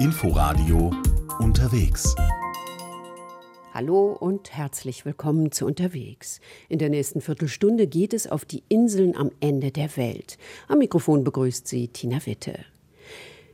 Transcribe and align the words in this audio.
Inforadio 0.00 0.92
unterwegs. 1.40 2.14
Hallo 3.74 4.12
und 4.12 4.52
herzlich 4.52 5.04
willkommen 5.04 5.50
zu 5.50 5.66
Unterwegs. 5.66 6.40
In 6.68 6.78
der 6.78 6.88
nächsten 6.88 7.20
Viertelstunde 7.20 7.88
geht 7.88 8.14
es 8.14 8.30
auf 8.30 8.44
die 8.44 8.62
Inseln 8.68 9.16
am 9.16 9.32
Ende 9.40 9.72
der 9.72 9.96
Welt. 9.96 10.38
Am 10.68 10.78
Mikrofon 10.78 11.24
begrüßt 11.24 11.66
sie 11.66 11.88
Tina 11.88 12.24
Witte. 12.26 12.60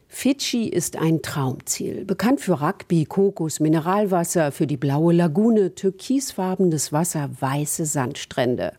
Fidschi 0.07 0.69
ist 0.69 0.97
ein 0.97 1.23
Traumziel. 1.23 2.05
Bekannt 2.05 2.43
für 2.43 2.61
Rugby, 2.61 3.07
Kokos, 3.07 3.59
Mineralwasser, 3.59 4.53
für 4.53 4.67
die 4.67 4.77
blaue 4.77 5.15
Lagune, 5.15 5.75
türkisfarbenes 5.75 6.93
Wasser, 6.93 7.31
weiße 7.41 7.87
Sandstrände. 7.87 8.75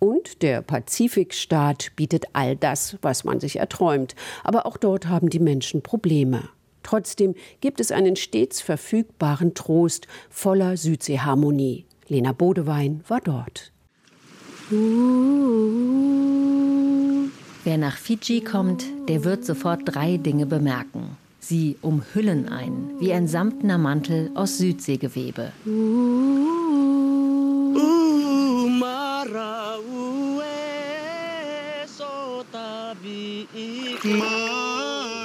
Und 0.00 0.42
der 0.42 0.62
Pazifikstaat 0.62 1.92
bietet 1.94 2.24
all 2.32 2.56
das, 2.56 2.98
was 3.02 3.22
man 3.22 3.38
sich 3.38 3.60
erträumt. 3.60 4.16
Aber 4.42 4.66
auch 4.66 4.76
dort 4.76 5.06
haben 5.06 5.30
die 5.30 5.38
Menschen 5.38 5.80
Probleme. 5.80 6.48
Trotzdem 6.84 7.34
gibt 7.60 7.80
es 7.80 7.90
einen 7.90 8.14
stets 8.14 8.60
verfügbaren 8.60 9.54
Trost 9.54 10.06
voller 10.30 10.76
Südseeharmonie. 10.76 11.86
Lena 12.06 12.30
Bodewein 12.30 13.02
war 13.08 13.20
dort. 13.20 13.72
Wer 17.64 17.78
nach 17.78 17.96
Fidschi 17.96 18.42
kommt, 18.42 18.84
der 19.08 19.24
wird 19.24 19.44
sofort 19.44 19.80
drei 19.84 20.18
Dinge 20.18 20.46
bemerken. 20.46 21.16
Sie 21.40 21.76
umhüllen 21.82 22.48
ein, 22.48 22.92
wie 23.00 23.12
ein 23.12 23.26
samtner 23.28 23.76
Mantel 23.76 24.30
aus 24.34 24.58
Südseegewebe. 24.58 25.52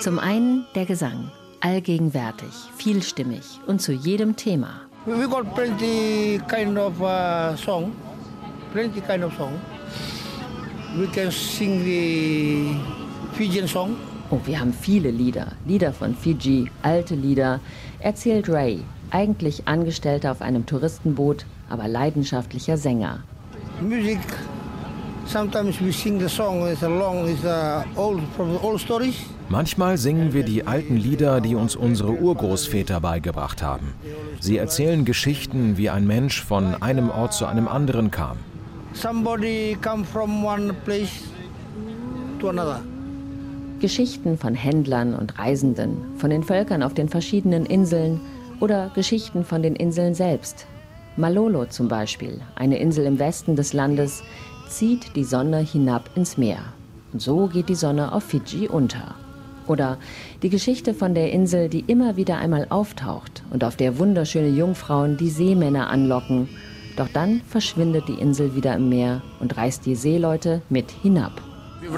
Zum 0.01 0.19
einen 0.19 0.65
der 0.75 0.85
Gesang, 0.85 1.31
allgegenwärtig, 1.61 2.49
vielstimmig 2.77 3.59
und 3.67 3.81
zu 3.81 3.93
jedem 3.93 4.35
Thema. 4.35 4.81
We 5.05 5.27
got 5.27 5.53
plenty 5.55 6.39
kind 6.47 6.77
of 6.77 6.99
uh, 7.01 7.55
song, 7.55 7.93
plenty 8.73 9.01
kind 9.01 9.23
of 9.23 9.33
song. 9.37 9.53
We 10.97 11.07
can 11.07 11.31
sing 11.31 11.83
the 11.83 12.75
Fijian 13.33 13.67
song. 13.67 13.95
Oh, 14.31 14.39
wir 14.45 14.59
haben 14.59 14.73
viele 14.73 15.09
Lieder, 15.09 15.53
Lieder 15.65 15.91
von 15.93 16.13
Fiji, 16.13 16.69
alte 16.83 17.15
Lieder, 17.15 17.59
erzählt 17.99 18.47
Ray, 18.49 18.83
eigentlich 19.11 19.67
Angestellter 19.67 20.31
auf 20.31 20.41
einem 20.41 20.65
Touristenboot, 20.65 21.45
aber 21.69 21.87
leidenschaftlicher 21.87 22.77
Sänger. 22.77 23.23
Music, 23.81 24.19
sometimes 25.25 25.81
we 25.81 25.91
sing 25.91 26.19
the 26.19 26.29
song, 26.29 26.67
it's 26.67 26.83
a 26.83 26.87
long, 26.87 27.27
it's 27.27 27.43
a 27.45 27.85
old, 27.95 28.21
from 28.35 28.57
old 28.61 28.79
stories. 28.79 29.15
Manchmal 29.51 29.97
singen 29.97 30.33
wir 30.33 30.43
die 30.43 30.67
alten 30.67 30.95
Lieder, 30.95 31.41
die 31.41 31.55
uns 31.55 31.75
unsere 31.75 32.11
Urgroßväter 32.11 32.99
beigebracht 32.99 33.63
haben. 33.63 33.95
Sie 34.39 34.57
erzählen 34.57 35.05
Geschichten, 35.05 35.75
wie 35.75 35.89
ein 35.89 36.05
Mensch 36.05 36.43
von 36.43 36.79
einem 36.83 37.09
Ort 37.09 37.33
zu 37.33 37.47
einem 37.47 37.67
anderen 37.67 38.11
kam. 38.11 38.37
Somebody 38.93 39.75
come 39.81 40.05
from 40.05 40.45
one 40.45 40.71
place 40.85 41.23
to 42.39 42.49
another. 42.49 42.81
Geschichten 43.79 44.37
von 44.37 44.53
Händlern 44.53 45.15
und 45.15 45.39
Reisenden, 45.39 45.97
von 46.17 46.29
den 46.29 46.43
Völkern 46.43 46.83
auf 46.83 46.93
den 46.93 47.09
verschiedenen 47.09 47.65
Inseln 47.65 48.21
oder 48.59 48.91
Geschichten 48.93 49.43
von 49.43 49.63
den 49.63 49.75
Inseln 49.75 50.13
selbst. 50.13 50.67
Malolo 51.17 51.65
zum 51.65 51.87
Beispiel, 51.87 52.39
eine 52.53 52.77
Insel 52.77 53.05
im 53.07 53.17
Westen 53.17 53.55
des 53.55 53.73
Landes, 53.73 54.21
zieht 54.67 55.15
die 55.15 55.23
Sonne 55.23 55.57
hinab 55.57 56.07
ins 56.15 56.37
Meer. 56.37 56.59
Und 57.13 57.21
so 57.21 57.47
geht 57.47 57.69
die 57.69 57.75
Sonne 57.75 58.11
auf 58.11 58.25
Fidschi 58.25 58.67
unter. 58.67 59.15
Oder 59.69 59.99
die 60.41 60.49
Geschichte 60.49 60.95
von 60.95 61.13
der 61.13 61.31
Insel, 61.31 61.69
die 61.69 61.81
immer 61.85 62.17
wieder 62.17 62.39
einmal 62.39 62.65
auftaucht 62.69 63.43
und 63.51 63.63
auf 63.63 63.75
der 63.75 63.99
wunderschöne 63.99 64.49
Jungfrauen 64.49 65.15
die 65.15 65.29
Seemänner 65.29 65.89
anlocken. 65.89 66.49
Doch 66.97 67.07
dann 67.07 67.41
verschwindet 67.47 68.07
die 68.07 68.19
Insel 68.19 68.55
wieder 68.55 68.75
im 68.75 68.89
Meer 68.89 69.21
und 69.39 69.55
reißt 69.55 69.85
die 69.85 69.93
Seeleute 69.95 70.63
mit 70.69 70.89
hinab. 70.89 71.33
Uh, 71.81 71.97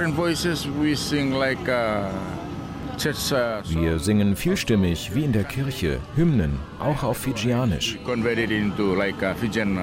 Wir 3.79 3.99
singen 3.99 4.35
vielstimmig, 4.35 5.11
wie 5.15 5.23
in 5.23 5.31
der 5.31 5.45
Kirche, 5.45 5.99
Hymnen, 6.15 6.59
auch 6.79 7.03
auf 7.03 7.17
Fidschianisch. 7.17 7.97
converted 8.05 8.51
into 8.51 8.93
like 8.93 9.23
Fijian 9.39 9.79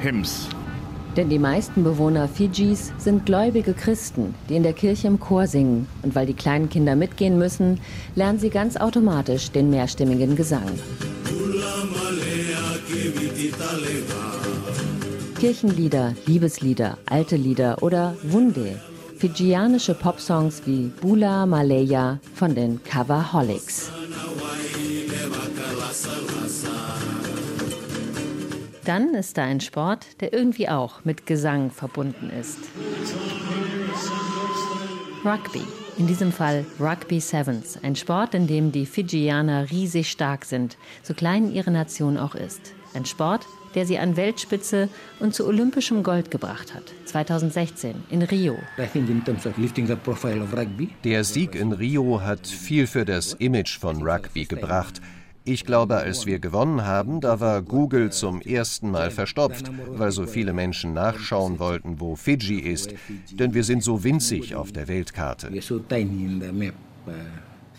hymns. 0.00 0.48
Denn 1.18 1.28
die 1.28 1.40
meisten 1.40 1.82
Bewohner 1.82 2.28
Fidschis 2.28 2.92
sind 2.96 3.26
gläubige 3.26 3.72
Christen, 3.74 4.36
die 4.48 4.54
in 4.54 4.62
der 4.62 4.72
Kirche 4.72 5.08
im 5.08 5.18
Chor 5.18 5.48
singen. 5.48 5.88
Und 6.04 6.14
weil 6.14 6.26
die 6.26 6.32
kleinen 6.32 6.68
Kinder 6.68 6.94
mitgehen 6.94 7.36
müssen, 7.36 7.80
lernen 8.14 8.38
sie 8.38 8.50
ganz 8.50 8.76
automatisch 8.76 9.50
den 9.50 9.68
mehrstimmigen 9.68 10.36
Gesang. 10.36 10.70
Kirchenlieder, 15.40 16.14
Liebeslieder, 16.26 16.98
alte 17.06 17.34
Lieder 17.34 17.82
oder 17.82 18.14
Wunde. 18.22 18.80
Fidschianische 19.16 19.94
Popsongs 19.94 20.62
wie 20.66 20.92
Bula 21.00 21.46
Malaya 21.46 22.20
von 22.32 22.54
den 22.54 22.80
Coverholics. 22.84 23.90
Dann 28.88 29.12
ist 29.12 29.36
da 29.36 29.44
ein 29.44 29.60
Sport, 29.60 30.06
der 30.22 30.32
irgendwie 30.32 30.70
auch 30.70 31.04
mit 31.04 31.26
Gesang 31.26 31.70
verbunden 31.70 32.30
ist. 32.30 32.58
Rugby. 35.22 35.60
In 35.98 36.06
diesem 36.06 36.32
Fall 36.32 36.64
Rugby 36.80 37.20
Sevens, 37.20 37.78
ein 37.82 37.96
Sport, 37.96 38.32
in 38.32 38.46
dem 38.46 38.72
die 38.72 38.86
Fidschianer 38.86 39.70
riesig 39.70 40.10
stark 40.10 40.46
sind, 40.46 40.78
so 41.02 41.12
klein 41.12 41.52
ihre 41.52 41.70
Nation 41.70 42.16
auch 42.16 42.34
ist. 42.34 42.72
Ein 42.94 43.04
Sport, 43.04 43.44
der 43.74 43.84
sie 43.84 43.98
an 43.98 44.16
Weltspitze 44.16 44.88
und 45.20 45.34
zu 45.34 45.46
olympischem 45.46 46.02
Gold 46.02 46.30
gebracht 46.30 46.74
hat. 46.74 46.84
2016 47.04 47.94
in 48.08 48.22
Rio. 48.22 48.56
Der 51.04 51.24
Sieg 51.24 51.54
in 51.54 51.72
Rio 51.72 52.22
hat 52.22 52.46
viel 52.46 52.86
für 52.86 53.04
das 53.04 53.34
Image 53.34 53.78
von 53.78 54.02
Rugby 54.02 54.46
gebracht. 54.46 55.02
Ich 55.50 55.64
glaube, 55.64 55.96
als 55.96 56.26
wir 56.26 56.40
gewonnen 56.40 56.84
haben, 56.84 57.22
da 57.22 57.40
war 57.40 57.62
Google 57.62 58.12
zum 58.12 58.42
ersten 58.42 58.90
Mal 58.90 59.10
verstopft, 59.10 59.70
weil 59.92 60.10
so 60.10 60.26
viele 60.26 60.52
Menschen 60.52 60.92
nachschauen 60.92 61.58
wollten, 61.58 62.00
wo 62.00 62.16
Fidschi 62.16 62.58
ist, 62.58 62.92
denn 63.32 63.54
wir 63.54 63.64
sind 63.64 63.82
so 63.82 64.04
winzig 64.04 64.54
auf 64.54 64.72
der 64.72 64.88
Weltkarte. 64.88 65.48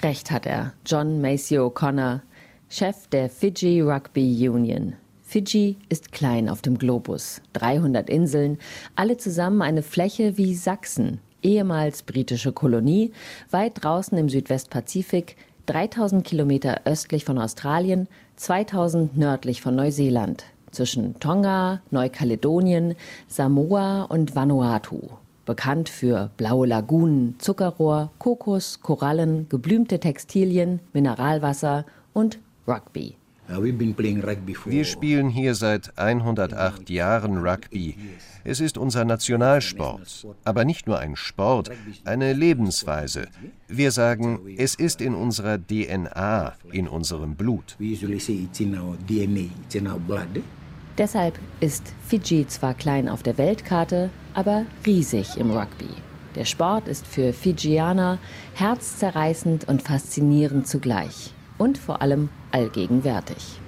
Recht 0.02 0.32
hat 0.32 0.48
er, 0.48 0.74
John 0.84 1.22
Macy 1.22 1.60
O'Connor, 1.60 2.22
Chef 2.70 3.06
der 3.10 3.30
Fiji 3.30 3.82
Rugby 3.82 4.50
Union. 4.50 4.96
Fidschi 5.22 5.78
ist 5.90 6.12
klein 6.12 6.50
auf 6.50 6.64
dem 6.64 6.80
Globus. 6.80 7.40
300 7.54 8.10
Inseln, 8.10 8.58
alle 8.96 9.18
zusammen 9.18 9.62
eine 9.62 9.84
Fläche 9.84 10.40
wie 10.40 10.56
Sachsen, 10.56 11.20
ehemals 11.44 12.02
britische 12.02 12.52
Kolonie, 12.52 13.12
weit 13.52 13.84
draußen 13.84 14.18
im 14.18 14.28
Südwestpazifik, 14.28 15.36
3000 15.70 16.24
Kilometer 16.24 16.82
östlich 16.86 17.26
von 17.26 17.38
Australien, 17.38 18.08
2000 18.38 19.16
nördlich 19.16 19.62
von 19.62 19.76
Neuseeland, 19.76 20.46
zwischen 20.72 21.20
Tonga, 21.20 21.82
Neukaledonien, 21.92 22.96
Samoa 23.28 24.04
und 24.06 24.36
Vanuatu. 24.36 25.00
Bekannt 25.46 25.88
für 25.88 26.32
blaue 26.38 26.66
Lagunen, 26.66 27.36
Zuckerrohr, 27.38 28.10
Kokos, 28.18 28.82
Korallen, 28.82 29.48
geblümte 29.48 30.00
Textilien, 30.00 30.80
Mineralwasser 30.92 31.86
und 32.14 32.40
Rugby. 32.68 33.19
Wir 34.66 34.86
spielen 34.86 35.30
hier 35.30 35.56
seit 35.56 35.98
108 35.98 36.90
Jahren 36.90 37.38
Rugby. 37.38 37.96
Es 38.44 38.60
ist 38.60 38.78
unser 38.78 39.06
Nationalsport, 39.06 40.28
aber 40.44 40.66
nicht 40.66 40.88
nur 40.88 41.00
ein 41.00 41.16
Sport, 41.16 41.72
eine 42.06 42.34
Lebensweise. 42.34 43.28
Wir 43.68 43.92
sagen, 43.92 44.40
es 44.58 44.76
ist 44.76 45.02
in 45.02 45.16
unserer 45.16 45.58
DNA, 45.58 46.54
in 46.72 46.88
unserem 46.88 47.36
Blut. 47.36 47.76
Deshalb 50.98 51.40
ist 51.60 51.94
Fidschi 52.08 52.46
zwar 52.48 52.74
klein 52.74 53.10
auf 53.10 53.24
der 53.24 53.38
Weltkarte, 53.38 54.10
aber 54.34 54.66
riesig 54.86 55.38
im 55.38 55.52
Rugby. 55.52 55.90
Der 56.36 56.46
Sport 56.46 56.88
ist 56.88 57.08
für 57.08 57.34
Fidschianer 57.34 58.20
herzzerreißend 58.54 59.68
und 59.68 59.82
faszinierend 59.82 60.68
zugleich. 60.68 61.34
Und 61.60 61.78
vor 61.78 62.02
allem 62.02 62.30
allgegenwärtig. 62.52 63.60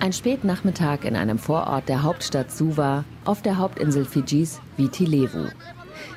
Ein 0.00 0.12
Spätnachmittag 0.12 1.04
in 1.04 1.14
einem 1.14 1.38
Vorort 1.38 1.88
der 1.88 2.02
Hauptstadt 2.02 2.50
Suva 2.50 3.04
auf 3.24 3.42
der 3.42 3.58
Hauptinsel 3.58 4.04
Fidschis 4.04 4.60
Viti 4.76 5.04
Levu. 5.04 5.46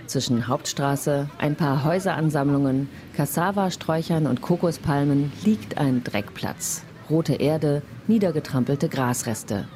Zwischen 0.05 0.47
Hauptstraße, 0.47 1.29
ein 1.37 1.55
paar 1.55 1.83
Häuseransammlungen, 1.83 2.89
Cassava-Sträuchern 3.15 4.27
und 4.27 4.41
Kokospalmen 4.41 5.31
liegt 5.43 5.77
ein 5.77 6.03
Dreckplatz. 6.03 6.83
Rote 7.09 7.35
Erde, 7.35 7.81
niedergetrampelte 8.07 8.89
Grasreste. 8.89 9.67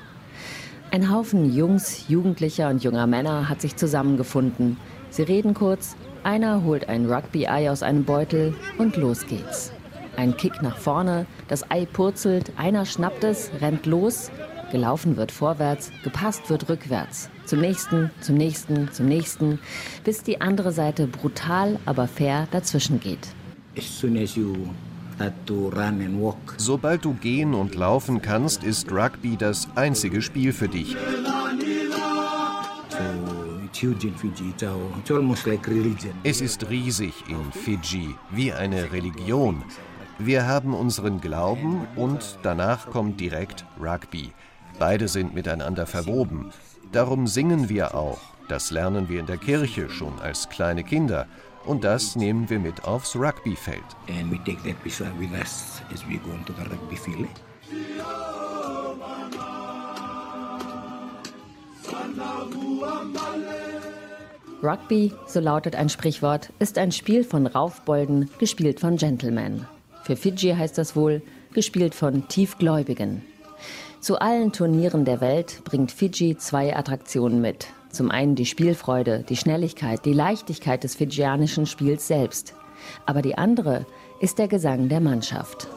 Ein 0.92 1.12
Haufen 1.12 1.54
Jungs, 1.54 2.08
Jugendlicher 2.08 2.70
und 2.70 2.84
junger 2.84 3.08
Männer 3.08 3.50
hat 3.50 3.62
sich 3.62 3.76
zusammengefunden. 3.76 4.78
Sie 5.10 5.24
reden 5.24 5.54
kurz, 5.54 5.96
Einer 6.24 6.64
holt 6.64 6.88
ein 6.88 7.12
Rugby-Ei 7.12 7.70
aus 7.70 7.84
einem 7.84 8.06
Beutel 8.06 8.56
und 8.78 8.96
los 8.96 9.28
geht's. 9.28 9.74
Ein 10.16 10.38
Kick 10.38 10.62
nach 10.62 10.78
vorne, 10.78 11.26
das 11.50 11.70
Ei 11.70 11.86
purzelt, 11.86 12.54
einer 12.56 12.86
schnappt 12.86 13.26
es, 13.26 13.52
rennt 13.60 13.86
los, 13.86 14.32
gelaufen 14.72 15.18
wird 15.18 15.34
vorwärts, 15.34 15.92
gepasst 16.02 16.50
wird 16.50 16.70
rückwärts. 16.70 17.30
Zum 17.46 17.60
nächsten, 17.60 18.10
zum 18.22 18.36
nächsten, 18.36 18.90
zum 18.94 19.08
nächsten, 19.08 19.60
bis 20.06 20.24
die 20.24 20.40
andere 20.40 20.72
Seite 20.72 21.08
brutal, 21.08 21.78
aber 21.86 22.08
fair 22.08 22.48
dazwischen 22.52 23.02
geht. 23.02 23.28
As 23.78 23.84
soon 23.84 24.18
as 24.18 24.36
you 24.36 24.56
start 25.16 25.34
to 25.46 25.68
run 25.70 26.02
and 26.02 26.22
walk, 26.22 26.38
Sobald 26.56 27.04
du 27.04 27.14
gehen 27.16 27.54
und 27.54 27.76
laufen 27.76 28.22
kannst, 28.22 28.64
ist 28.64 28.90
Rugby 28.92 29.36
das 29.36 29.68
einzige 29.76 30.22
Spiel 30.22 30.54
für 30.54 30.70
dich. 30.70 30.96
Es 36.24 36.42
ist 36.42 36.70
riesig 36.70 37.14
in 37.28 37.52
Fidschi, 37.52 38.16
wie 38.32 38.54
eine 38.54 38.92
Religion. 38.94 39.64
Wir 40.20 40.48
haben 40.48 40.74
unseren 40.74 41.20
Glauben 41.20 41.86
und 41.98 42.40
danach 42.44 42.90
kommt 42.90 43.20
direkt 43.20 43.66
Rugby. 43.82 44.32
Beide 44.80 45.10
sind 45.10 45.34
miteinander 45.34 45.86
verwoben. 45.86 46.52
Darum 46.94 47.28
singen 47.28 47.68
wir 47.68 47.94
auch. 47.94 48.22
Das 48.48 48.72
lernen 48.72 49.10
wir 49.10 49.20
in 49.20 49.26
der 49.26 49.38
Kirche 49.38 49.90
schon 49.90 50.18
als 50.20 50.48
kleine 50.48 50.84
Kinder. 50.84 51.28
Und 51.66 51.84
das 51.84 52.16
nehmen 52.16 52.50
wir 52.50 52.60
mit 52.60 52.86
aufs 52.86 53.16
Rugbyfeld. 53.16 53.84
And 63.06 63.33
rugby 64.64 65.12
so 65.28 65.40
lautet 65.40 65.76
ein 65.76 65.90
Sprichwort, 65.90 66.52
ist 66.60 66.78
ein 66.78 66.92
Spiel 66.92 67.24
von 67.24 67.48
Raufbolden, 67.48 68.30
gespielt 68.40 68.80
von 68.80 68.98
Gentlemen. 68.98 69.68
Für 70.04 70.16
Fidschi 70.16 70.56
heißt 70.56 70.78
das 70.78 70.96
wohl, 70.96 71.22
gespielt 71.54 71.94
von 71.94 72.28
Tiefgläubigen. 72.28 73.24
Zu 74.00 74.20
allen 74.20 74.52
Turnieren 74.52 75.06
der 75.06 75.22
Welt 75.22 75.62
bringt 75.64 75.92
Fidschi 75.92 76.38
zwei 76.38 76.76
Attraktionen 76.76 77.42
mit. 77.42 77.68
Zum 77.90 78.10
einen 78.10 78.36
die 78.36 78.46
Spielfreude, 78.46 79.24
die 79.28 79.38
Schnelligkeit, 79.38 80.04
die 80.06 80.14
Leichtigkeit 80.14 80.84
des 80.84 80.96
fidschianischen 80.96 81.66
Spiels 81.66 82.08
selbst. 82.08 82.56
Aber 83.06 83.22
die 83.22 83.38
andere 83.38 83.86
ist 84.20 84.40
der 84.40 84.48
Gesang 84.48 84.90
der 84.90 85.00
Mannschaft. 85.00 85.68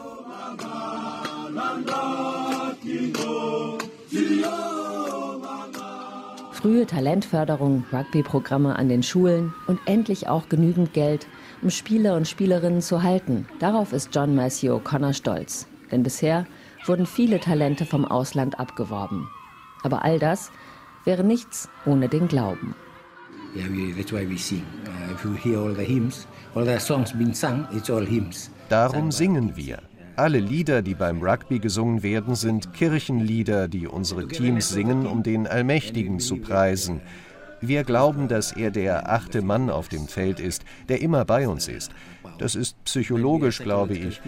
Frühe 6.67 6.85
Talentförderung, 6.85 7.85
Rugby-Programme 7.93 8.75
an 8.75 8.89
den 8.89 9.01
Schulen 9.01 9.53
und 9.67 9.79
endlich 9.85 10.27
auch 10.27 10.49
genügend 10.49 10.91
Geld, 10.91 11.25
um 11.61 11.69
Spieler 11.69 12.17
und 12.17 12.27
Spielerinnen 12.27 12.81
zu 12.81 13.03
halten. 13.03 13.47
Darauf 13.59 13.93
ist 13.93 14.13
John 14.13 14.35
Matthew 14.35 14.73
O'Connor 14.73 15.13
stolz. 15.13 15.65
Denn 15.93 16.03
bisher 16.03 16.45
wurden 16.85 17.05
viele 17.05 17.39
Talente 17.39 17.85
vom 17.85 18.03
Ausland 18.03 18.59
abgeworben. 18.59 19.29
Aber 19.81 20.03
all 20.03 20.19
das 20.19 20.51
wäre 21.05 21.23
nichts 21.23 21.69
ohne 21.85 22.09
den 22.09 22.27
Glauben. 22.27 22.75
Yeah, 23.55 23.67
we, 23.69 23.95
that's 23.95 24.11
why 24.11 24.29
we 24.29 24.37
sing. 24.37 24.65
Uh, 24.85 25.13
if 25.13 25.23
you 25.23 25.35
hear 25.35 25.61
all 25.61 25.73
the 25.73 25.85
hymns, 25.85 26.27
all 26.53 26.65
the 26.65 26.77
songs 26.79 27.13
being 27.13 27.33
sung, 27.33 27.65
it's 27.71 27.89
all 27.89 28.05
hymns. 28.05 28.51
Darum 28.67 29.09
singen 29.09 29.55
wir. 29.55 29.79
Alle 30.17 30.39
Lieder, 30.39 30.81
die 30.81 30.95
beim 30.95 31.21
Rugby 31.21 31.59
gesungen 31.59 32.01
werden, 32.01 32.33
sind 32.33 32.73
Kirchenlieder, 32.73 33.67
die 33.67 33.85
unsere 33.85 34.27
Teams 34.27 34.67
singen, 34.67 35.05
um 35.05 35.21
den 35.21 35.45
Allmächtigen 35.45 36.19
zu 36.19 36.37
preisen. 36.37 37.01
Wir 37.61 37.83
glauben, 37.83 38.27
dass 38.27 38.51
er 38.51 38.71
der 38.71 39.11
achte 39.11 39.43
Mann 39.43 39.69
auf 39.69 39.89
dem 39.89 40.07
Feld 40.07 40.39
ist, 40.39 40.63
der 40.89 41.03
immer 41.03 41.23
bei 41.23 41.47
uns 41.47 41.67
ist. 41.67 41.91
Das 42.39 42.55
ist 42.55 42.83
psychologisch, 42.83 43.59
glaube 43.59 43.93
ich. 43.93 44.19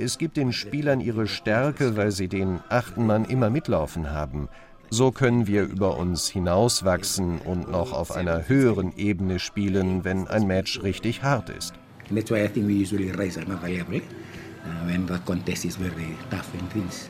Es 0.00 0.16
gibt 0.16 0.36
den 0.36 0.52
Spielern 0.52 1.00
ihre 1.00 1.26
Stärke, 1.26 1.96
weil 1.96 2.12
sie 2.12 2.28
den 2.28 2.60
achten 2.68 3.04
Mann 3.04 3.24
immer 3.24 3.50
mitlaufen 3.50 4.12
haben. 4.12 4.48
So 4.90 5.10
können 5.10 5.48
wir 5.48 5.64
über 5.64 5.96
uns 5.96 6.28
hinauswachsen 6.28 7.38
und 7.38 7.68
noch 7.68 7.92
auf 7.92 8.12
einer 8.12 8.48
höheren 8.48 8.96
Ebene 8.96 9.40
spielen, 9.40 10.04
wenn 10.04 10.28
ein 10.28 10.46
Match 10.46 10.84
richtig 10.84 11.24
hart 11.24 11.50
ist. 11.50 11.74
And 12.08 12.16
that's 12.16 12.30
why 12.30 12.44
I 12.44 12.48
think 12.48 12.68
we 12.68 12.74
usually 12.74 13.10
rise 13.10 13.40
another 13.40 13.68
level 13.68 14.02
uh, 14.64 14.86
when 14.86 15.06
the 15.06 15.18
contest 15.24 15.64
is 15.64 15.76
very 15.76 16.16
tough 16.30 16.52
and 16.54 16.70
things. 16.70 17.08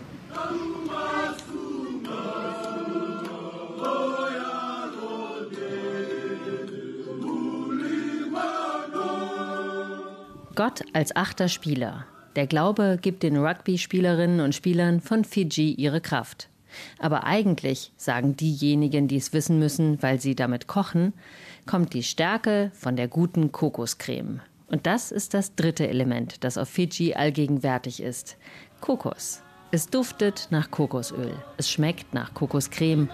Gott 10.54 10.82
als 10.92 11.16
achter 11.16 11.48
Spieler. 11.48 12.04
Der 12.36 12.46
Glaube 12.46 12.98
gibt 13.00 13.22
den 13.22 13.36
Rugby-Spielerinnen 13.36 14.40
und 14.40 14.54
Spielern 14.54 15.00
von 15.00 15.24
Fidschi 15.24 15.72
ihre 15.72 16.00
Kraft. 16.00 16.48
Aber 16.98 17.24
eigentlich, 17.24 17.92
sagen 17.96 18.36
diejenigen, 18.36 19.08
die 19.08 19.16
es 19.16 19.32
wissen 19.32 19.58
müssen, 19.58 20.02
weil 20.02 20.20
sie 20.20 20.34
damit 20.34 20.66
kochen, 20.66 21.12
kommt 21.66 21.94
die 21.94 22.02
Stärke 22.02 22.70
von 22.74 22.96
der 22.96 23.08
guten 23.08 23.52
Kokoscreme. 23.52 24.40
Und 24.72 24.86
das 24.86 25.12
ist 25.12 25.34
das 25.34 25.54
dritte 25.54 25.86
Element, 25.86 26.42
das 26.44 26.56
auf 26.56 26.66
Fidschi 26.66 27.14
allgegenwärtig 27.14 28.02
ist. 28.02 28.38
Kokos. 28.80 29.42
Es 29.70 29.86
duftet 29.86 30.48
nach 30.50 30.70
Kokosöl, 30.70 31.34
es 31.56 31.70
schmeckt 31.70 32.12
nach 32.14 32.32
Kokoscreme 32.34 33.08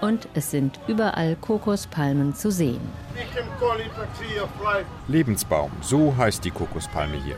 und 0.00 0.28
es 0.34 0.50
sind 0.50 0.78
überall 0.86 1.36
Kokospalmen 1.36 2.34
zu 2.34 2.50
sehen. 2.50 2.80
Lebensbaum, 5.08 5.70
so 5.80 6.16
heißt 6.16 6.44
die 6.44 6.50
Kokospalme 6.50 7.22
hier. 7.22 7.36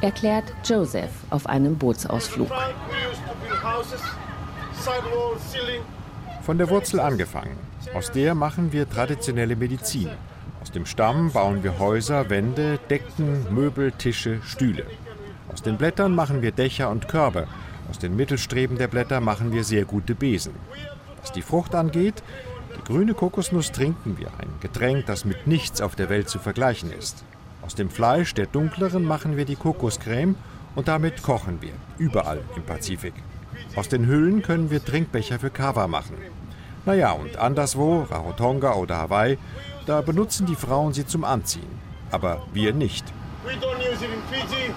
Erklärt 0.00 0.52
Joseph 0.64 1.10
auf 1.30 1.46
einem 1.46 1.76
Bootsausflug. 1.76 2.50
Von 6.42 6.58
der 6.58 6.70
Wurzel 6.70 7.00
angefangen. 7.00 7.58
Aus 7.94 8.10
der 8.10 8.34
machen 8.34 8.72
wir 8.72 8.88
traditionelle 8.88 9.56
Medizin. 9.56 10.10
Aus 10.68 10.72
dem 10.72 10.84
Stamm 10.84 11.30
bauen 11.30 11.64
wir 11.64 11.78
Häuser, 11.78 12.28
Wände, 12.28 12.78
Decken, 12.90 13.46
Möbel, 13.54 13.90
Tische, 13.90 14.40
Stühle. 14.44 14.84
Aus 15.50 15.62
den 15.62 15.78
Blättern 15.78 16.14
machen 16.14 16.42
wir 16.42 16.52
Dächer 16.52 16.90
und 16.90 17.08
Körbe. 17.08 17.48
Aus 17.88 17.98
den 17.98 18.16
Mittelstreben 18.16 18.76
der 18.76 18.88
Blätter 18.88 19.22
machen 19.22 19.50
wir 19.50 19.64
sehr 19.64 19.86
gute 19.86 20.14
Besen. 20.14 20.52
Was 21.22 21.32
die 21.32 21.40
Frucht 21.40 21.74
angeht, 21.74 22.22
die 22.76 22.84
grüne 22.84 23.14
Kokosnuss 23.14 23.72
trinken 23.72 24.18
wir, 24.18 24.26
ein 24.26 24.50
Getränk, 24.60 25.06
das 25.06 25.24
mit 25.24 25.46
nichts 25.46 25.80
auf 25.80 25.96
der 25.96 26.10
Welt 26.10 26.28
zu 26.28 26.38
vergleichen 26.38 26.92
ist. 26.92 27.24
Aus 27.62 27.74
dem 27.74 27.88
Fleisch 27.88 28.34
der 28.34 28.44
dunkleren 28.44 29.04
machen 29.04 29.38
wir 29.38 29.46
die 29.46 29.56
Kokoscreme 29.56 30.34
und 30.74 30.86
damit 30.86 31.22
kochen 31.22 31.62
wir, 31.62 31.72
überall 31.96 32.42
im 32.56 32.62
Pazifik. 32.62 33.14
Aus 33.74 33.88
den 33.88 34.06
Hüllen 34.06 34.42
können 34.42 34.70
wir 34.70 34.84
Trinkbecher 34.84 35.38
für 35.38 35.48
Kava 35.48 35.88
machen. 35.88 36.16
Naja, 36.86 37.12
und 37.12 37.36
anderswo, 37.36 38.06
Rarotonga 38.10 38.74
oder 38.74 38.96
Hawaii, 38.98 39.38
da 39.86 40.00
benutzen 40.00 40.46
die 40.46 40.54
Frauen 40.54 40.92
sie 40.92 41.06
zum 41.06 41.24
Anziehen. 41.24 41.80
Aber 42.10 42.42
wir 42.52 42.72
nicht. 42.72 43.04
We 43.44 43.52
don't 43.52 43.78
use 43.78 44.04
it 44.04 44.10
in 44.10 44.22
Fiji. 44.30 44.72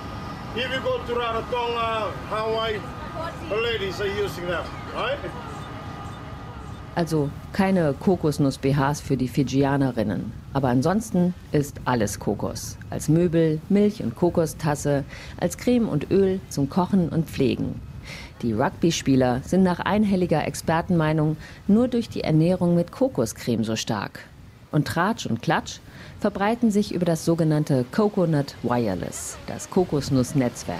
If 0.56 0.68
you 0.74 0.82
go 0.82 0.98
to 1.08 1.20
Rarotonga, 1.20 2.12
Hawaii, 2.30 2.80
the 3.50 3.56
ladies 3.56 4.02
are 4.02 4.10
using 4.24 4.46
them, 4.48 4.66
right? 4.94 5.18
Also 6.96 7.30
keine 7.54 7.94
Kokosnuss-BHs 7.94 9.00
für 9.00 9.16
die 9.16 9.30
Fidschianerinnen. 9.30 10.34
Aber 10.52 10.68
ansonsten 10.68 11.34
ist 11.54 11.80
alles 11.86 12.20
Kokos. 12.20 12.78
Als 12.90 13.08
Möbel, 13.08 13.62
Milch 13.70 14.04
und 14.04 14.16
Kokostasse, 14.16 15.06
als 15.38 15.58
Creme 15.58 15.88
und 15.88 16.12
Öl 16.12 16.42
zum 16.50 16.70
Kochen 16.70 17.08
und 17.08 17.30
Pflegen. 17.30 17.80
Die 18.42 18.54
Rugby-Spieler 18.54 19.42
sind 19.46 19.62
nach 19.62 19.80
einhelliger 19.80 20.48
Expertenmeinung 20.48 21.38
nur 21.68 21.88
durch 21.88 22.10
die 22.10 22.24
Ernährung 22.24 22.76
mit 22.76 22.92
Kokoscreme 22.92 23.64
so 23.64 23.76
stark. 23.76 24.22
Und 24.72 24.88
Tratsch 24.88 25.28
und 25.28 25.44
Klatsch 25.44 25.80
verbreiten 26.20 26.72
sich 26.72 26.92
über 26.92 27.06
das 27.06 27.24
sogenannte 27.24 27.86
Coconut 27.92 28.56
Wireless, 28.64 29.38
das 29.46 29.70
Kokosnussnetzwerk. 29.70 30.80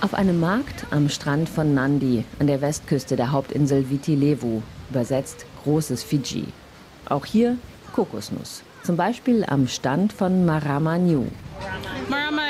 Auf 0.00 0.14
einem 0.14 0.38
Markt 0.38 0.86
am 0.90 1.08
Strand 1.08 1.48
von 1.48 1.74
Nandi 1.74 2.24
an 2.38 2.46
der 2.46 2.60
Westküste 2.60 3.16
der 3.16 3.32
Hauptinsel 3.32 3.90
Viti 3.90 4.14
Levu, 4.14 4.62
übersetzt 4.90 5.46
großes 5.64 6.04
Fidschi. 6.04 6.46
Auch 7.08 7.24
hier 7.24 7.56
Kokosnuss. 7.92 8.62
Zum 8.82 8.96
Beispiel 8.96 9.44
am 9.44 9.68
Stand 9.68 10.12
von 10.12 10.44
Marama 10.44 10.98
New. 10.98 11.26
Marama 12.08 12.42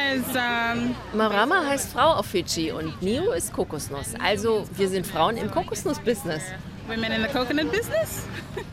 Marama 1.14 1.66
heißt 1.66 1.92
Frau 1.92 2.14
auf 2.14 2.26
Fidschi 2.26 2.72
und 2.72 3.02
Niu 3.02 3.32
ist 3.32 3.52
Kokosnuss. 3.52 4.14
Also 4.22 4.66
wir 4.76 4.88
sind 4.88 5.06
Frauen 5.06 5.36
im 5.36 5.50
Kokosnuss-Business. 5.50 6.42
women 6.88 7.12
in 7.12 7.22
the 7.22 7.28
coconut 7.28 7.70
business. 7.70 8.26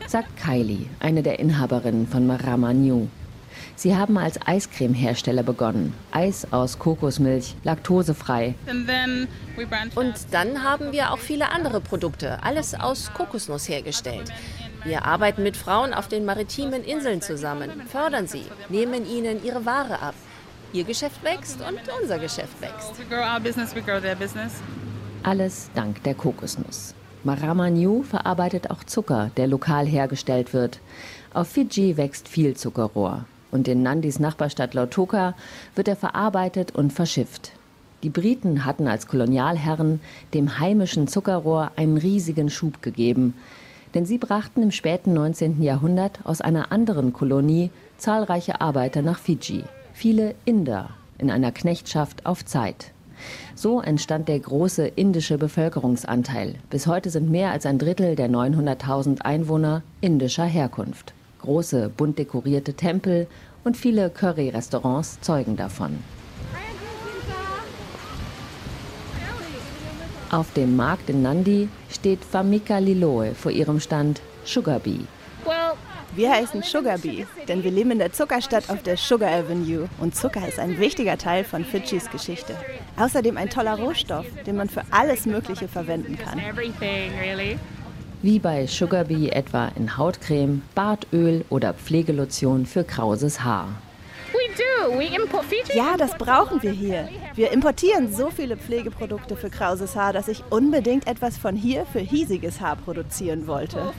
sagt 0.06 0.36
Kylie, 0.36 0.86
eine 0.98 1.22
der 1.22 1.38
Inhaberinnen 1.38 2.06
von 2.06 2.26
Marama 2.26 2.72
New. 2.72 3.08
Sie 3.76 3.96
haben 3.96 4.18
als 4.18 4.38
Eiscremehersteller 4.46 5.42
begonnen. 5.42 5.94
Eis 6.10 6.52
aus 6.52 6.78
Kokosmilch, 6.78 7.54
laktosefrei. 7.64 8.54
Und 9.94 10.14
dann 10.30 10.62
haben 10.62 10.92
wir 10.92 11.12
auch 11.12 11.18
viele 11.18 11.50
andere 11.50 11.80
Produkte, 11.80 12.42
alles 12.42 12.74
aus 12.74 13.10
Kokosnuss 13.14 13.68
hergestellt. 13.68 14.30
Wir 14.84 15.04
arbeiten 15.04 15.42
mit 15.42 15.56
Frauen 15.56 15.92
auf 15.92 16.08
den 16.08 16.24
maritimen 16.24 16.84
Inseln 16.84 17.20
zusammen, 17.20 17.70
fördern 17.88 18.26
sie, 18.26 18.44
nehmen 18.68 19.06
ihnen 19.06 19.44
ihre 19.44 19.66
Ware 19.66 20.00
ab. 20.00 20.14
Ihr 20.72 20.84
Geschäft 20.84 21.22
wächst 21.24 21.60
und 21.60 21.80
unser 22.00 22.18
Geschäft 22.18 22.60
wächst. 22.60 22.92
Alles 25.22 25.70
dank 25.74 26.02
der 26.04 26.14
Kokosnuss. 26.14 26.94
Marama 27.24 27.68
New 27.68 28.02
verarbeitet 28.02 28.70
auch 28.70 28.84
Zucker, 28.84 29.30
der 29.36 29.46
lokal 29.46 29.86
hergestellt 29.86 30.54
wird. 30.54 30.80
Auf 31.34 31.48
Fiji 31.48 31.96
wächst 31.96 32.28
viel 32.28 32.56
Zuckerrohr. 32.56 33.26
Und 33.50 33.68
in 33.68 33.82
Nandis 33.82 34.20
Nachbarstadt 34.20 34.74
Lautoka 34.74 35.34
wird 35.74 35.88
er 35.88 35.96
verarbeitet 35.96 36.74
und 36.74 36.92
verschifft. 36.92 37.52
Die 38.02 38.08
Briten 38.08 38.64
hatten 38.64 38.88
als 38.88 39.06
Kolonialherren 39.06 40.00
dem 40.32 40.58
heimischen 40.58 41.08
Zuckerrohr 41.08 41.72
einen 41.76 41.98
riesigen 41.98 42.48
Schub 42.48 42.80
gegeben. 42.80 43.34
Denn 43.94 44.06
sie 44.06 44.18
brachten 44.18 44.62
im 44.62 44.70
späten 44.70 45.12
19. 45.14 45.62
Jahrhundert 45.62 46.20
aus 46.24 46.40
einer 46.40 46.72
anderen 46.72 47.12
Kolonie 47.12 47.70
zahlreiche 47.98 48.60
Arbeiter 48.60 49.02
nach 49.02 49.18
Fiji. 49.18 49.64
Viele 49.92 50.34
Inder 50.44 50.90
in 51.18 51.30
einer 51.30 51.52
Knechtschaft 51.52 52.24
auf 52.26 52.44
Zeit. 52.44 52.92
So 53.54 53.80
entstand 53.80 54.28
der 54.28 54.38
große 54.38 54.86
indische 54.86 55.36
Bevölkerungsanteil. 55.36 56.54
Bis 56.70 56.86
heute 56.86 57.10
sind 57.10 57.30
mehr 57.30 57.50
als 57.50 57.66
ein 57.66 57.78
Drittel 57.78 58.16
der 58.16 58.30
900.000 58.30 59.20
Einwohner 59.22 59.82
indischer 60.00 60.46
Herkunft. 60.46 61.12
Große, 61.42 61.90
bunt 61.94 62.18
dekorierte 62.18 62.74
Tempel 62.74 63.26
und 63.64 63.76
viele 63.76 64.10
Curry-Restaurants 64.10 65.20
zeugen 65.20 65.56
davon. 65.56 65.98
Auf 70.30 70.52
dem 70.52 70.76
Markt 70.76 71.10
in 71.10 71.22
Nandi 71.22 71.68
steht 71.90 72.24
Famika 72.24 72.78
Liloe 72.78 73.34
vor 73.34 73.50
ihrem 73.50 73.80
Stand 73.80 74.20
Sugar 74.44 74.78
Bee. 74.78 75.00
Wir 76.14 76.30
heißen 76.30 76.62
Sugar 76.62 76.98
Bee, 76.98 77.26
denn 77.48 77.64
wir 77.64 77.72
leben 77.72 77.90
in 77.90 77.98
der 77.98 78.12
Zuckerstadt 78.12 78.70
auf 78.70 78.80
der 78.84 78.96
Sugar 78.96 79.32
Avenue 79.32 79.88
und 79.98 80.14
Zucker 80.14 80.46
ist 80.46 80.60
ein 80.60 80.78
wichtiger 80.78 81.18
Teil 81.18 81.42
von 81.42 81.64
Fidschis 81.64 82.08
Geschichte. 82.10 82.54
Außerdem 82.96 83.36
ein 83.36 83.50
toller 83.50 83.76
Rohstoff, 83.76 84.26
den 84.46 84.56
man 84.56 84.68
für 84.68 84.82
alles 84.92 85.26
Mögliche 85.26 85.66
verwenden 85.66 86.16
kann. 86.16 86.40
Wie 88.22 88.38
bei 88.38 88.66
Sugar 88.68 89.04
Bee 89.04 89.30
etwa 89.30 89.72
in 89.74 89.96
Hautcreme, 89.96 90.62
Bartöl 90.76 91.44
oder 91.48 91.74
Pflegelotion 91.74 92.66
für 92.66 92.84
krauses 92.84 93.42
Haar. 93.42 93.68
Ja, 95.74 95.96
das 95.96 96.16
brauchen 96.16 96.62
wir 96.62 96.72
hier. 96.72 97.08
Wir 97.34 97.52
importieren 97.52 98.12
so 98.12 98.30
viele 98.30 98.56
Pflegeprodukte 98.56 99.36
für 99.36 99.50
krauses 99.50 99.96
Haar, 99.96 100.12
dass 100.12 100.28
ich 100.28 100.42
unbedingt 100.50 101.06
etwas 101.06 101.36
von 101.36 101.56
hier 101.56 101.86
für 101.86 102.00
hiesiges 102.00 102.60
Haar 102.60 102.76
produzieren 102.76 103.46
wollte. 103.46 103.92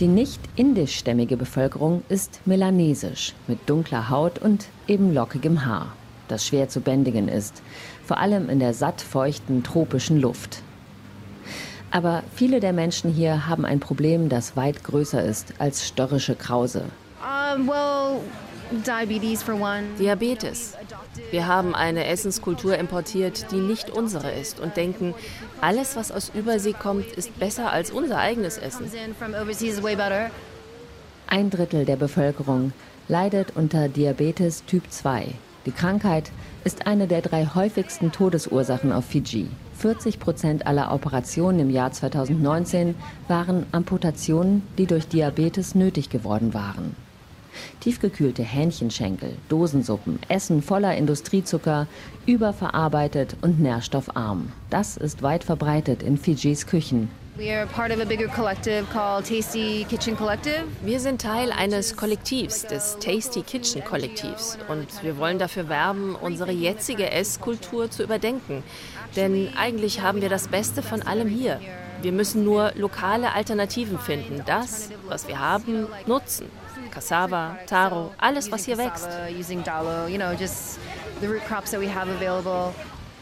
Die 0.00 0.08
nicht 0.08 0.40
indischstämmige 0.56 1.36
Bevölkerung 1.36 2.02
ist 2.08 2.40
melanesisch, 2.44 3.32
mit 3.46 3.58
dunkler 3.68 4.10
Haut 4.10 4.38
und 4.38 4.66
eben 4.86 5.14
lockigem 5.14 5.64
Haar, 5.64 5.94
das 6.28 6.46
schwer 6.46 6.68
zu 6.68 6.80
bändigen 6.80 7.28
ist, 7.28 7.62
vor 8.04 8.18
allem 8.18 8.50
in 8.50 8.60
der 8.60 8.74
satt 8.74 9.00
feuchten 9.00 9.62
tropischen 9.62 10.20
Luft. 10.20 10.62
Aber 11.90 12.22
viele 12.34 12.60
der 12.60 12.74
Menschen 12.74 13.10
hier 13.10 13.46
haben 13.46 13.64
ein 13.64 13.80
Problem, 13.80 14.28
das 14.28 14.54
weit 14.54 14.84
größer 14.84 15.22
ist 15.22 15.54
als 15.58 15.86
störrische 15.86 16.34
Krause. 16.34 16.84
Um, 17.22 17.66
well, 17.66 18.20
Diabetes. 19.98 20.74
Wir 21.30 21.46
haben 21.46 21.74
eine 21.74 22.06
Essenskultur 22.06 22.76
importiert, 22.76 23.50
die 23.52 23.56
nicht 23.56 23.90
unsere 23.90 24.32
ist 24.32 24.60
und 24.60 24.76
denken, 24.76 25.14
alles, 25.60 25.96
was 25.96 26.10
aus 26.10 26.30
Übersee 26.34 26.72
kommt, 26.72 27.06
ist 27.12 27.38
besser 27.38 27.72
als 27.72 27.90
unser 27.90 28.18
eigenes 28.18 28.58
Essen. 28.58 28.90
Ein 31.28 31.50
Drittel 31.50 31.84
der 31.84 31.96
Bevölkerung 31.96 32.72
leidet 33.08 33.56
unter 33.56 33.88
Diabetes 33.88 34.64
Typ 34.64 34.90
2. 34.90 35.26
Die 35.66 35.72
Krankheit 35.72 36.30
ist 36.64 36.86
eine 36.86 37.06
der 37.06 37.22
drei 37.22 37.46
häufigsten 37.46 38.12
Todesursachen 38.12 38.92
auf 38.92 39.04
Fiji. 39.04 39.48
40 39.78 40.18
Prozent 40.18 40.66
aller 40.66 40.92
Operationen 40.92 41.60
im 41.60 41.70
Jahr 41.70 41.92
2019 41.92 42.94
waren 43.28 43.66
Amputationen, 43.72 44.62
die 44.78 44.86
durch 44.86 45.06
Diabetes 45.08 45.74
nötig 45.74 46.08
geworden 46.10 46.54
waren. 46.54 47.05
Tiefgekühlte 47.80 48.42
Hähnchenschenkel, 48.42 49.36
Dosensuppen, 49.48 50.18
Essen 50.28 50.62
voller 50.62 50.96
Industriezucker, 50.96 51.86
überverarbeitet 52.26 53.36
und 53.42 53.60
nährstoffarm. 53.60 54.52
Das 54.70 54.96
ist 54.96 55.22
weit 55.22 55.44
verbreitet 55.44 56.02
in 56.02 56.18
Fijis 56.18 56.66
Küchen. 56.66 57.08
Wir 57.38 57.68
sind 61.00 61.20
Teil 61.20 61.52
eines 61.52 61.96
Kollektivs, 61.96 62.62
des 62.66 62.96
Tasty 62.98 63.42
Kitchen 63.42 63.84
Kollektivs. 63.84 64.56
Und 64.68 65.02
wir 65.02 65.18
wollen 65.18 65.38
dafür 65.38 65.68
werben, 65.68 66.14
unsere 66.14 66.52
jetzige 66.52 67.10
Esskultur 67.10 67.90
zu 67.90 68.02
überdenken. 68.02 68.62
Denn 69.16 69.50
eigentlich 69.54 70.00
haben 70.00 70.22
wir 70.22 70.30
das 70.30 70.48
Beste 70.48 70.82
von 70.82 71.02
allem 71.02 71.28
hier. 71.28 71.60
Wir 72.00 72.12
müssen 72.12 72.42
nur 72.44 72.72
lokale 72.74 73.32
Alternativen 73.32 73.98
finden, 73.98 74.42
das, 74.46 74.90
was 75.06 75.28
wir 75.28 75.38
haben, 75.38 75.88
nutzen. 76.06 76.46
Cassava, 76.90 77.58
Taro, 77.66 78.12
alles, 78.18 78.50
was 78.50 78.64
hier 78.64 78.78
wächst. 78.78 79.08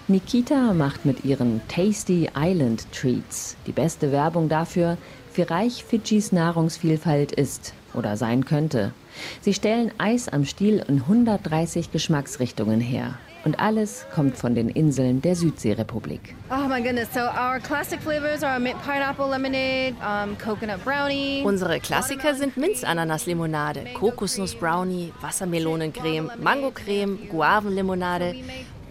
Nikita 0.06 0.74
macht 0.74 1.06
mit 1.06 1.24
ihren 1.24 1.60
Tasty 1.68 2.28
Island 2.36 2.86
Treats 2.92 3.56
die 3.66 3.72
beste 3.72 4.12
Werbung 4.12 4.48
dafür, 4.48 4.98
wie 5.34 5.42
reich 5.42 5.84
Fidschis 5.84 6.30
Nahrungsvielfalt 6.30 7.32
ist 7.32 7.72
oder 7.94 8.16
sein 8.16 8.44
könnte. 8.44 8.92
Sie 9.40 9.54
stellen 9.54 9.92
Eis 9.98 10.28
am 10.28 10.44
Stiel 10.44 10.84
in 10.88 11.02
130 11.02 11.92
Geschmacksrichtungen 11.92 12.80
her. 12.80 13.18
Und 13.44 13.60
alles 13.60 14.06
kommt 14.14 14.38
von 14.38 14.54
den 14.54 14.70
Inseln 14.70 15.20
der 15.20 15.36
Südseerepublik. 15.36 16.34
Oh 16.50 16.66
my 16.66 16.80
goodness, 16.80 17.12
so 17.12 17.20
our 17.20 17.60
classic 17.60 18.00
flavors 18.00 18.42
are 18.42 18.58
mint 18.58 18.80
pineapple 18.82 19.28
lemonade, 19.28 19.94
um, 20.00 20.38
coconut 20.38 20.82
brownie. 20.82 21.42
Unsere 21.44 21.78
Klassiker 21.78 22.34
sind 22.34 22.56
Minzananas-Limonade, 22.56 23.92
Kokosnuss-Brownie, 23.92 25.12
Wassermelonencreme, 25.20 26.30
Mangocreme, 26.40 27.28
Guavenlimonade. 27.28 28.34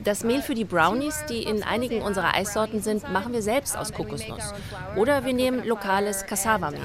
Das 0.03 0.23
Mehl 0.23 0.43
für 0.43 0.53
die 0.53 0.65
Brownies, 0.65 1.23
die 1.29 1.43
in 1.43 1.63
einigen 1.63 2.01
unserer 2.03 2.35
Eissorten 2.35 2.81
sind, 2.81 3.11
machen 3.11 3.33
wir 3.33 3.41
selbst 3.41 3.75
aus 3.75 3.91
Kokosnuss. 3.91 4.53
Oder 4.97 5.25
wir 5.25 5.33
nehmen 5.33 5.65
lokales 5.65 6.27
Cassava-Mehl. 6.27 6.81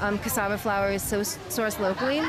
Cassava 0.00 0.58
flour 0.58 0.90
is 0.90 1.02
sourced 1.02 1.80
locally. 1.80 2.20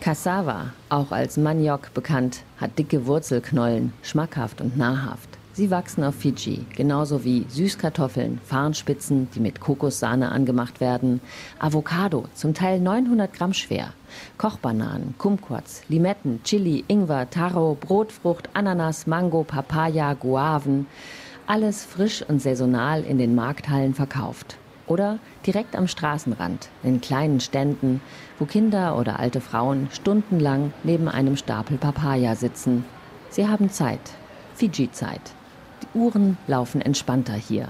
Cassava, 0.00 0.72
auch 0.88 1.10
als 1.10 1.36
Maniok 1.36 1.92
bekannt, 1.92 2.42
hat 2.58 2.78
dicke 2.78 3.06
Wurzelknollen, 3.06 3.92
schmackhaft 4.02 4.60
und 4.60 4.76
nahrhaft. 4.76 5.28
Sie 5.52 5.72
wachsen 5.72 6.04
auf 6.04 6.14
Fiji, 6.14 6.64
genauso 6.76 7.24
wie 7.24 7.44
Süßkartoffeln, 7.48 8.40
Farnspitzen, 8.44 9.28
die 9.34 9.40
mit 9.40 9.58
Kokossahne 9.58 10.30
angemacht 10.30 10.80
werden, 10.80 11.20
Avocado, 11.58 12.26
zum 12.34 12.54
Teil 12.54 12.78
900 12.78 13.32
Gramm 13.32 13.52
schwer, 13.52 13.92
Kochbananen, 14.38 15.16
Kumquats, 15.18 15.82
Limetten, 15.88 16.40
Chili, 16.44 16.84
Ingwer, 16.86 17.28
Taro, 17.28 17.76
Brotfrucht, 17.78 18.50
Ananas, 18.54 19.08
Mango, 19.08 19.42
Papaya, 19.42 20.14
Guaven, 20.14 20.86
alles 21.48 21.84
frisch 21.84 22.22
und 22.22 22.40
saisonal 22.40 23.02
in 23.02 23.18
den 23.18 23.34
Markthallen 23.34 23.94
verkauft 23.94 24.56
oder 24.88 25.18
direkt 25.46 25.76
am 25.76 25.86
Straßenrand, 25.86 26.68
in 26.82 27.00
kleinen 27.00 27.40
Ständen, 27.40 28.00
wo 28.38 28.44
Kinder 28.44 28.96
oder 28.96 29.18
alte 29.18 29.40
Frauen 29.40 29.88
stundenlang 29.92 30.72
neben 30.82 31.08
einem 31.08 31.36
Stapel 31.36 31.78
Papaya 31.78 32.34
sitzen. 32.34 32.84
Sie 33.30 33.46
haben 33.46 33.70
Zeit, 33.70 34.00
Fiji-Zeit. 34.54 35.20
Die 35.82 35.98
Uhren 35.98 36.36
laufen 36.46 36.80
entspannter 36.80 37.34
hier. 37.34 37.68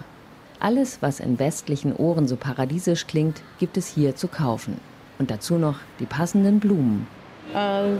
Alles, 0.61 1.03
was 1.03 1.21
in 1.21 1.39
westlichen 1.39 1.95
Ohren 1.95 2.27
so 2.27 2.37
paradiesisch 2.37 3.07
klingt, 3.07 3.43
gibt 3.59 3.77
es 3.77 3.87
hier 3.87 4.17
zu 4.17 4.29
kaufen. 4.29 4.81
Und 5.19 5.31
dazu 5.31 5.57
noch 5.57 5.77
die 6.01 6.07
passenden 6.07 6.61
Blumen. 6.61 7.07
Uh, 7.55 7.97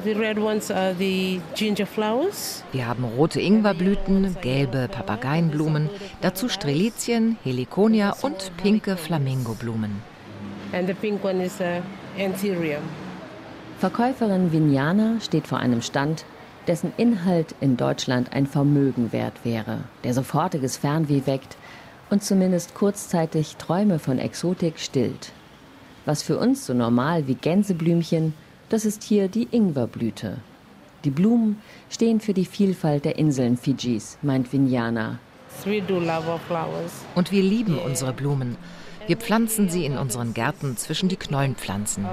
Wir 2.73 2.87
haben 2.87 3.05
rote 3.05 3.41
Ingwerblüten, 3.41 4.37
gelbe 4.43 4.89
Papageienblumen, 4.89 5.89
dazu 6.21 6.51
Strelizien, 6.51 7.39
Heliconia 7.45 8.15
und 8.21 8.53
pinke 8.59 8.99
Flamingoblumen. 8.99 10.03
Uh, 10.73 10.95
Verkäuferin 13.79 14.53
Vignana 14.53 15.17
steht 15.23 15.47
vor 15.47 15.59
einem 15.59 15.81
Stand, 15.81 16.27
dessen 16.67 16.93
Inhalt 16.99 17.55
in 17.63 17.79
Deutschland 17.79 18.35
ein 18.35 18.47
Vermögen 18.47 19.13
wert 19.13 19.45
wäre, 19.45 19.79
der 20.05 20.13
sofortiges 20.13 20.77
Fernweh 20.77 21.23
weckt 21.25 21.57
und 22.11 22.23
zumindest 22.23 22.75
kurzzeitig 22.75 23.57
Träume 23.57 23.99
von 23.99 24.19
Exotik 24.19 24.79
stillt. 24.79 25.33
Was 26.05 26.23
für 26.23 26.39
uns 26.39 26.67
so 26.67 26.75
normal 26.75 27.27
wie 27.29 27.35
Gänseblümchen 27.35 28.35
Das 28.69 28.85
ist 28.85 29.03
hier 29.03 29.29
die 29.29 29.49
Ingwerblüte. 29.51 30.39
Die 31.05 31.11
Blumen 31.11 31.63
stehen 31.89 32.21
für 32.21 32.35
die 32.35 32.45
Vielfalt 32.45 33.05
der 33.05 33.17
Inseln 33.17 33.57
Fidschis, 33.57 34.19
meint 34.21 34.53
Vinyana. 34.53 35.21
Und 37.15 37.33
wir 37.33 37.43
lieben 37.43 37.79
unsere 37.79 38.13
Blumen. 38.13 38.57
Wir 39.07 39.17
pflanzen 39.17 39.71
sie 39.71 39.87
in 39.87 39.97
unseren 39.97 40.35
Gärten 40.35 40.77
zwischen 40.77 41.09
die 41.09 41.17
Knollenpflanzen. 41.17 42.05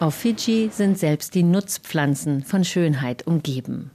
Auf 0.00 0.14
Fidschi 0.14 0.70
sind 0.72 0.98
selbst 0.98 1.34
die 1.34 1.42
Nutzpflanzen 1.42 2.42
von 2.42 2.64
Schönheit 2.64 3.26
umgeben. 3.26 3.92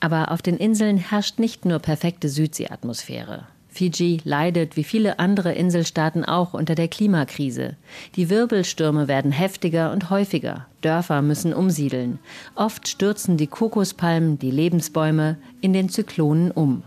Aber 0.00 0.30
auf 0.30 0.42
den 0.42 0.56
Inseln 0.56 0.96
herrscht 0.96 1.38
nicht 1.38 1.64
nur 1.64 1.80
perfekte 1.80 2.28
Südseeatmosphäre. 2.28 3.46
Fiji 3.68 4.20
leidet 4.24 4.76
wie 4.76 4.84
viele 4.84 5.18
andere 5.18 5.52
Inselstaaten 5.52 6.24
auch 6.24 6.54
unter 6.54 6.74
der 6.74 6.88
Klimakrise. 6.88 7.76
Die 8.16 8.30
Wirbelstürme 8.30 9.08
werden 9.08 9.30
heftiger 9.30 9.92
und 9.92 10.10
häufiger. 10.10 10.66
Dörfer 10.80 11.22
müssen 11.22 11.52
umsiedeln. 11.52 12.18
Oft 12.54 12.88
stürzen 12.88 13.36
die 13.36 13.46
Kokospalmen, 13.46 14.38
die 14.38 14.50
Lebensbäume, 14.50 15.36
in 15.60 15.72
den 15.72 15.88
Zyklonen 15.88 16.50
um. 16.50 16.82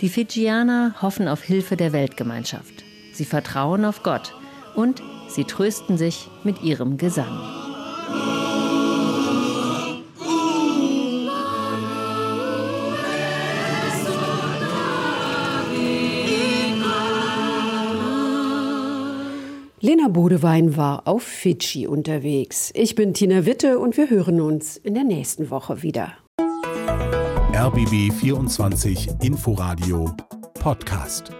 Die 0.00 0.08
Fijianer 0.08 0.94
hoffen 1.02 1.28
auf 1.28 1.42
Hilfe 1.42 1.76
der 1.76 1.92
Weltgemeinschaft. 1.92 2.84
Sie 3.12 3.24
vertrauen 3.26 3.84
auf 3.84 4.02
Gott 4.02 4.34
und 4.74 5.02
sie 5.28 5.44
trösten 5.44 5.98
sich 5.98 6.28
mit 6.44 6.62
ihrem 6.62 6.96
Gesang. 6.96 7.69
Lena 19.82 20.08
Bodewein 20.08 20.76
war 20.76 21.08
auf 21.08 21.22
Fidschi 21.22 21.86
unterwegs. 21.86 22.70
Ich 22.74 22.94
bin 22.94 23.14
Tina 23.14 23.46
Witte 23.46 23.78
und 23.78 23.96
wir 23.96 24.10
hören 24.10 24.42
uns 24.42 24.76
in 24.76 24.92
der 24.92 25.04
nächsten 25.04 25.48
Woche 25.48 25.82
wieder. 25.82 26.12
RBB 27.54 28.12
24 28.12 29.08
Inforadio 29.22 30.14
Podcast. 30.52 31.32